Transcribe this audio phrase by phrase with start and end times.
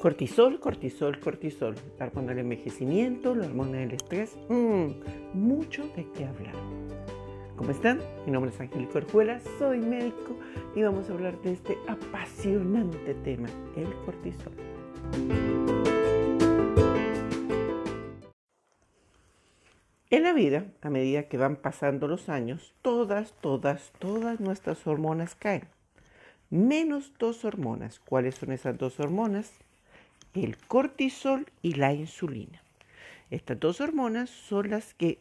[0.00, 1.74] Cortisol, cortisol, cortisol.
[1.98, 4.36] La hormona del envejecimiento, la hormona del estrés.
[4.48, 4.92] Mmm,
[5.34, 6.54] mucho de qué hablar.
[7.56, 8.00] ¿Cómo están?
[8.24, 10.38] Mi nombre es Angélica Orjuela, soy médico
[10.76, 14.52] y vamos a hablar de este apasionante tema, el cortisol.
[20.10, 25.34] En la vida, a medida que van pasando los años, todas, todas, todas nuestras hormonas
[25.34, 25.64] caen.
[26.50, 27.98] Menos dos hormonas.
[27.98, 29.52] ¿Cuáles son esas dos hormonas?
[30.44, 32.62] El cortisol y la insulina.
[33.30, 35.18] Estas dos hormonas son las que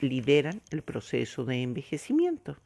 [0.00, 2.56] lideran el proceso de envejecimiento.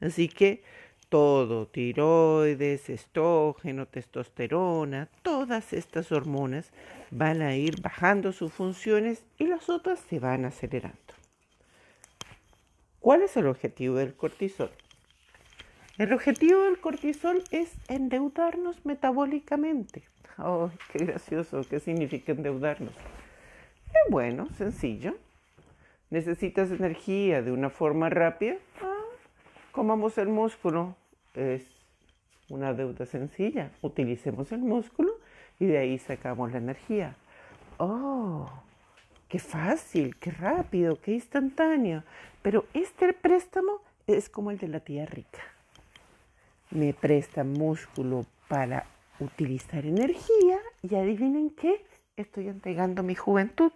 [0.00, 0.62] Así que
[1.08, 6.70] todo, tiroides, estrógeno, testosterona, todas estas hormonas
[7.10, 10.98] van a ir bajando sus funciones y las otras se van acelerando.
[13.00, 14.70] ¿Cuál es el objetivo del cortisol?
[15.98, 20.04] El objetivo del cortisol es endeudarnos metabólicamente.
[20.42, 21.62] ¡Oh, qué gracioso!
[21.68, 22.94] ¿Qué significa endeudarnos?
[22.94, 25.16] Es bueno, sencillo.
[26.10, 28.56] ¿Necesitas energía de una forma rápida?
[28.82, 29.04] Ah,
[29.72, 30.96] comamos el músculo.
[31.34, 31.66] Es
[32.48, 33.70] una deuda sencilla.
[33.82, 35.12] Utilicemos el músculo
[35.58, 37.16] y de ahí sacamos la energía.
[37.78, 38.50] ¡Oh!
[39.28, 40.16] ¡Qué fácil!
[40.16, 41.00] ¡Qué rápido!
[41.00, 42.02] ¡Qué instantáneo!
[42.42, 45.40] Pero este préstamo es como el de la tía rica
[46.70, 48.86] me presta músculo para
[49.20, 51.84] utilizar energía y adivinen qué,
[52.16, 53.72] estoy entregando mi juventud.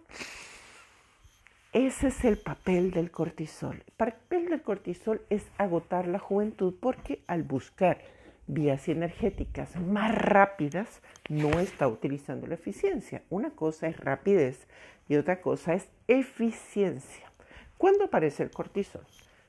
[1.73, 3.83] Ese es el papel del cortisol.
[3.87, 8.01] El papel del cortisol es agotar la juventud porque al buscar
[8.47, 13.23] vías energéticas más rápidas no está utilizando la eficiencia.
[13.31, 14.69] Una cosa es rapidez
[15.09, 17.31] y otra cosa es eficiencia.
[17.77, 19.05] ¿Cuándo aparece el cortisol?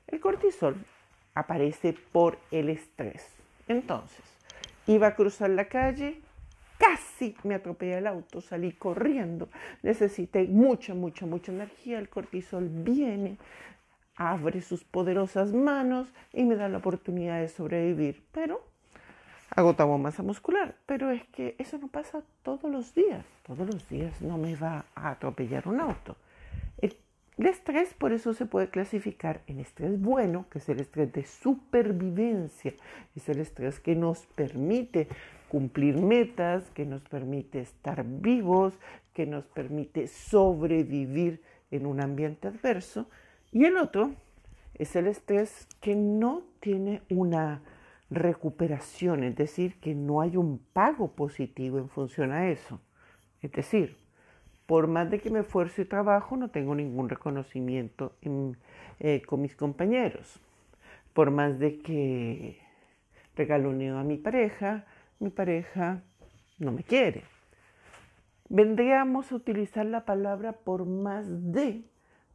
[0.08, 0.76] El cortisol
[1.34, 3.28] aparece por el estrés.
[3.68, 4.35] Entonces,
[4.88, 6.22] iba a cruzar la calle,
[6.78, 9.50] casi me atropella el auto, salí corriendo,
[9.82, 13.38] necesité mucha, mucha, mucha energía, el cortisol viene,
[14.16, 18.62] abre sus poderosas manos y me da la oportunidad de sobrevivir, pero
[19.50, 24.22] agotamos masa muscular, pero es que eso no pasa todos los días, todos los días
[24.22, 26.16] no me va a atropellar un auto.
[27.38, 31.26] El estrés por eso se puede clasificar en estrés bueno, que es el estrés de
[31.26, 32.74] supervivencia,
[33.14, 35.10] es el estrés que nos permite
[35.50, 38.80] cumplir metas, que nos permite estar vivos,
[39.14, 41.42] que nos permite sobrevivir
[41.72, 43.10] en un ambiente adverso.
[43.52, 44.14] Y el otro
[44.74, 47.62] es el estrés que no tiene una
[48.10, 52.80] recuperación, es decir, que no hay un pago positivo en función a eso.
[53.42, 53.98] Es decir,
[54.66, 58.14] por más de que me esfuerzo y trabajo, no tengo ningún reconocimiento
[59.00, 60.40] eh, con mis compañeros.
[61.14, 62.60] Por más de que
[63.36, 64.86] regaloneo a mi pareja,
[65.20, 66.02] mi pareja
[66.58, 67.24] no me quiere.
[68.50, 71.84] Vendríamos a utilizar la palabra por más de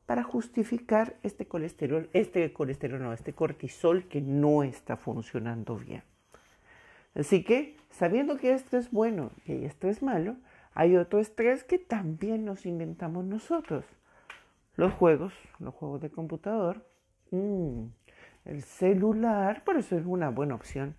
[0.07, 6.03] para justificar este colesterol, este colesterol no, este cortisol que no está funcionando bien.
[7.15, 10.37] Así que, sabiendo que esto es bueno y esto es malo,
[10.81, 13.85] hay otro estrés que también nos inventamos nosotros.
[14.77, 16.87] Los juegos, los juegos de computador,
[17.33, 17.83] mm,
[18.47, 20.95] el celular, por eso es una buena opción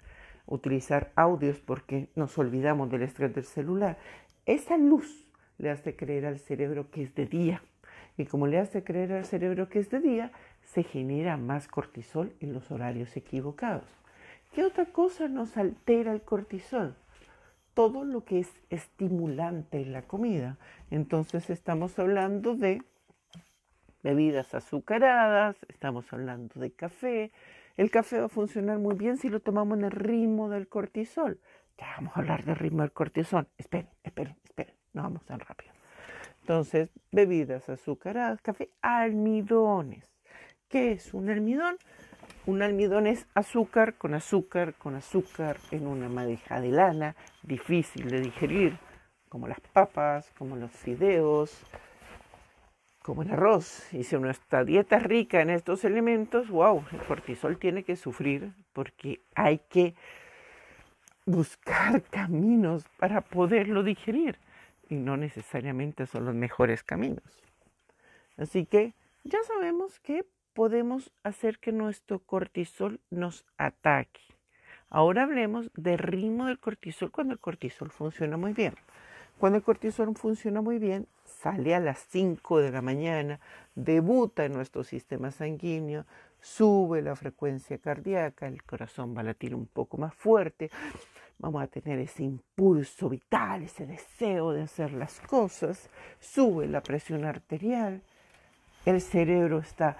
[0.46, 3.98] utilizar audios porque nos olvidamos del estrés del celular.
[4.46, 5.28] Esa luz
[5.58, 7.64] le hace creer al cerebro que es de día.
[8.18, 10.32] Y como le hace creer al cerebro que es de día,
[10.62, 13.90] se genera más cortisol en los horarios equivocados.
[14.54, 16.96] ¿Qué otra cosa nos altera el cortisol?
[17.74, 20.58] Todo lo que es estimulante en la comida.
[20.90, 22.82] Entonces estamos hablando de
[24.04, 27.32] bebidas azucaradas, estamos hablando de café.
[27.78, 31.40] El café va a funcionar muy bien si lo tomamos en el ritmo del cortisol.
[31.78, 33.48] Ya vamos a hablar del ritmo del cortisol.
[33.58, 35.72] Esperen, esperen, esperen, no vamos tan rápido.
[36.42, 40.12] Entonces, bebidas azucaradas, café, almidones.
[40.68, 41.78] ¿Qué es un almidón?
[42.48, 48.20] Un almidón es azúcar con azúcar con azúcar en una madeja de lana, difícil de
[48.20, 48.80] digerir,
[49.30, 51.64] como las papas, como los fideos,
[53.04, 53.94] como el arroz.
[53.94, 58.52] Y si nuestra dieta es rica en estos elementos, wow, el cortisol tiene que sufrir
[58.74, 59.94] porque hay que
[61.28, 64.40] buscar caminos para poderlo digerir
[64.90, 67.44] y no necesariamente son los mejores caminos.
[68.36, 74.22] Así que ya sabemos que podemos hacer que nuestro cortisol nos ataque.
[74.90, 78.76] Ahora hablemos del ritmo del cortisol cuando el cortisol funciona muy bien.
[79.38, 83.40] Cuando el cortisol funciona muy bien, sale a las 5 de la mañana,
[83.74, 86.06] debuta en nuestro sistema sanguíneo,
[86.40, 90.70] sube la frecuencia cardíaca, el corazón va a latir un poco más fuerte,
[91.40, 95.90] vamos a tener ese impulso vital, ese deseo de hacer las cosas,
[96.20, 98.02] sube la presión arterial,
[98.86, 99.98] el cerebro está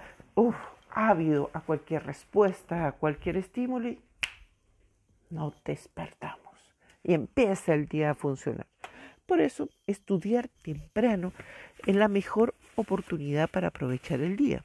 [0.90, 4.00] ávido a cualquier respuesta, a cualquier estímulo y
[5.30, 6.52] no despertamos
[7.02, 8.66] y empieza el día a funcionar.
[9.26, 11.32] Por eso, estudiar temprano
[11.86, 14.64] es la mejor oportunidad para aprovechar el día,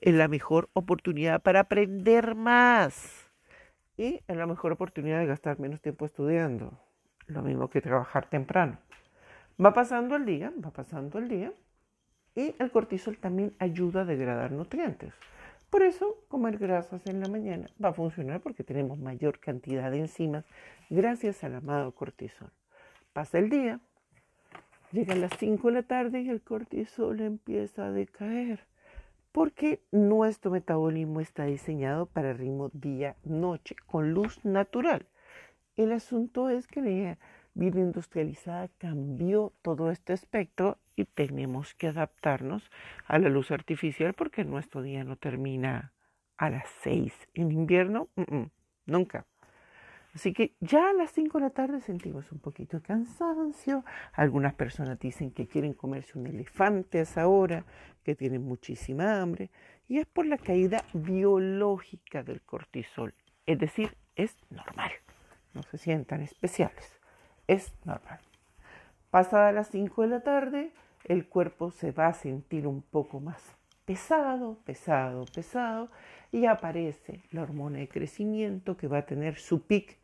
[0.00, 3.30] es la mejor oportunidad para aprender más
[3.96, 6.72] y es la mejor oportunidad de gastar menos tiempo estudiando,
[7.26, 8.78] lo mismo que trabajar temprano.
[9.62, 11.52] Va pasando el día, va pasando el día
[12.40, 15.12] y el cortisol también ayuda a degradar nutrientes.
[15.68, 20.00] Por eso, comer grasas en la mañana va a funcionar porque tenemos mayor cantidad de
[20.00, 20.44] enzimas
[20.88, 22.50] gracias al amado cortisol.
[23.12, 23.80] Pasa el día,
[24.90, 28.60] llega a las 5 de la tarde y el cortisol empieza a decaer
[29.32, 35.06] porque nuestro metabolismo está diseñado para ritmo día-noche con luz natural.
[35.76, 37.16] El asunto es que
[37.54, 42.70] vida industrializada cambió todo este espectro y tenemos que adaptarnos
[43.06, 45.92] a la luz artificial porque nuestro día no termina
[46.36, 47.12] a las 6.
[47.34, 48.08] En invierno,
[48.86, 49.26] nunca.
[50.14, 53.84] Así que ya a las 5 de la tarde sentimos un poquito de cansancio.
[54.12, 57.64] Algunas personas dicen que quieren comerse un elefante a esa hora,
[58.02, 59.50] que tienen muchísima hambre.
[59.86, 63.14] Y es por la caída biológica del cortisol.
[63.46, 64.90] Es decir, es normal.
[65.54, 66.99] No se sientan especiales.
[67.50, 68.20] Es normal.
[69.10, 70.70] Pasada las 5 de la tarde,
[71.02, 73.42] el cuerpo se va a sentir un poco más
[73.84, 75.88] pesado, pesado, pesado,
[76.30, 79.98] y aparece la hormona de crecimiento que va a tener su pic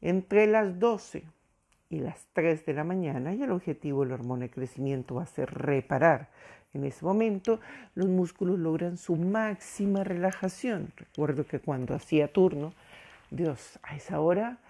[0.00, 1.24] entre las 12
[1.90, 5.24] y las 3 de la mañana y el objetivo de la hormona de crecimiento va
[5.24, 6.30] a ser reparar.
[6.72, 7.60] En ese momento
[7.94, 10.94] los músculos logran su máxima relajación.
[10.96, 12.72] Recuerdo que cuando hacía turno,
[13.30, 14.60] Dios, a esa hora,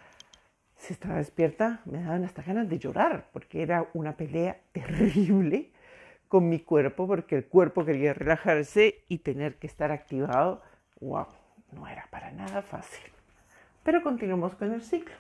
[0.77, 5.71] si estaba despierta, me daban hasta ganas de llorar porque era una pelea terrible
[6.29, 10.63] con mi cuerpo porque el cuerpo quería relajarse y tener que estar activado,
[11.01, 11.27] wow,
[11.73, 13.05] no era para nada fácil.
[13.83, 15.15] Pero continuamos con el ciclo.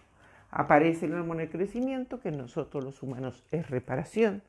[0.50, 4.42] Aparece el hormona de crecimiento, que en nosotros los humanos es reparación,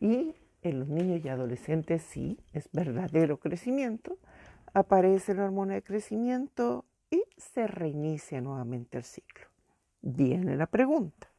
[0.00, 4.18] y en los niños y adolescentes sí es verdadero crecimiento.
[4.72, 9.53] Aparece el hormona de crecimiento y se reinicia nuevamente el ciclo.
[10.06, 11.30] Viene la pregunta.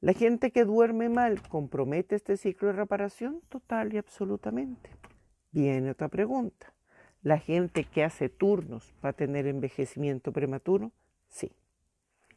[0.00, 3.42] ¿La gente que duerme mal compromete este ciclo de reparación?
[3.50, 4.88] Total y absolutamente.
[5.50, 6.72] Viene otra pregunta.
[7.22, 10.92] ¿La gente que hace turnos va a tener envejecimiento prematuro?
[11.28, 11.52] Sí,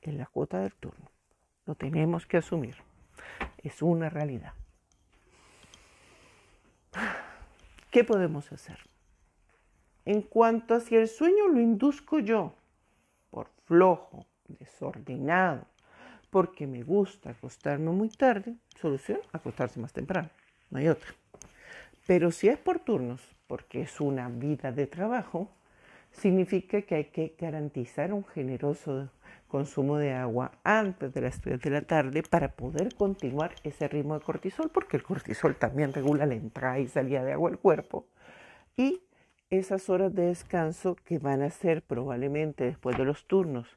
[0.01, 1.10] es la cuota del turno.
[1.66, 2.75] Lo tenemos que asumir.
[3.60, 4.54] Es una realidad.
[7.89, 8.80] ¿Qué podemos hacer?
[10.04, 12.54] En cuanto a si el sueño lo induzco yo,
[13.30, 14.25] por flojo,
[14.59, 15.65] desordenado,
[16.30, 20.30] porque me gusta acostarme muy tarde, solución, acostarse más temprano,
[20.69, 21.09] no hay otra.
[22.07, 25.50] Pero si es por turnos, porque es una vida de trabajo,
[26.12, 29.09] significa que hay que garantizar un generoso
[29.48, 34.18] consumo de agua antes de las 3 de la tarde para poder continuar ese ritmo
[34.18, 38.07] de cortisol, porque el cortisol también regula la entrada y salida de agua al cuerpo.
[38.77, 39.01] Y
[39.50, 43.68] esas horas de descanso que van a ser probablemente después de los turnos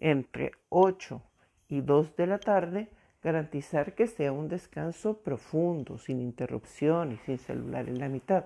[0.00, 1.22] entre 8
[1.68, 2.88] y 2 de la tarde,
[3.22, 8.44] garantizar que sea un descanso profundo, sin interrupción y sin celular en la mitad.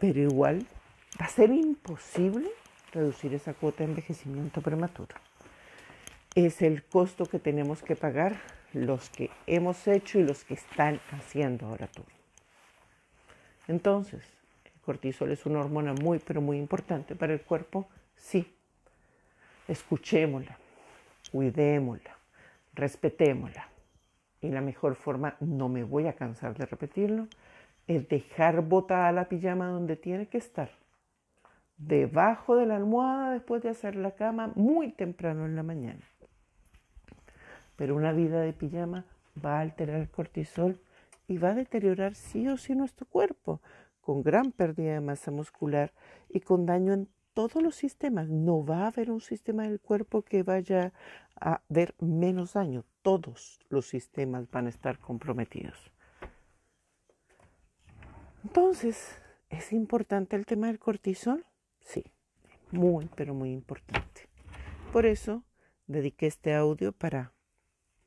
[0.00, 0.66] Pero igual
[1.20, 2.48] va a ser imposible
[2.92, 5.14] reducir esa cuota de envejecimiento prematuro.
[6.34, 8.40] Es el costo que tenemos que pagar
[8.72, 12.12] los que hemos hecho y los que están haciendo ahora turno.
[13.68, 14.22] Entonces,
[14.64, 17.88] el cortisol es una hormona muy, pero muy importante para el cuerpo.
[18.16, 18.55] Sí,
[19.68, 20.58] escuchémosla,
[21.30, 22.16] cuidémosla,
[22.74, 23.68] respetémosla.
[24.40, 27.28] Y la mejor forma, no me voy a cansar de repetirlo,
[27.86, 30.70] es dejar botada la pijama donde tiene que estar
[31.76, 36.00] debajo de la almohada después de hacer la cama muy temprano en la mañana.
[37.76, 39.04] Pero una vida de pijama
[39.44, 40.80] va a alterar el cortisol
[41.28, 43.60] y va a deteriorar sí o sí nuestro cuerpo,
[44.00, 45.92] con gran pérdida de masa muscular
[46.28, 48.30] y con daño en todos los sistemas.
[48.30, 50.94] No va a haber un sistema del cuerpo que vaya
[51.38, 52.86] a ver menos daño.
[53.02, 55.92] Todos los sistemas van a estar comprometidos.
[58.42, 59.18] Entonces,
[59.50, 61.44] ¿es importante el tema del cortisol?
[61.80, 62.04] Sí,
[62.70, 64.30] muy, pero muy importante.
[64.90, 65.44] Por eso
[65.86, 67.34] dediqué este audio para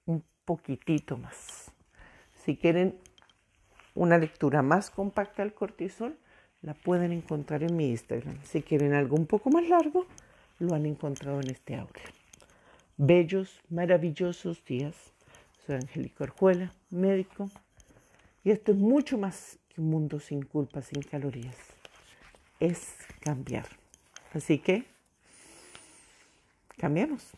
[0.07, 1.71] un poquitito más.
[2.33, 2.97] Si quieren
[3.93, 6.17] una lectura más compacta del cortisol,
[6.61, 8.37] la pueden encontrar en mi Instagram.
[8.43, 10.05] Si quieren algo un poco más largo,
[10.59, 12.03] lo han encontrado en este audio.
[12.97, 14.95] bellos, maravillosos días.
[15.65, 17.49] Soy Angélica Orjuela, médico,
[18.43, 21.55] y esto es mucho más que un mundo sin culpa, sin calorías.
[22.59, 23.67] Es cambiar.
[24.33, 24.83] Así que,
[26.77, 27.31] cambiemos.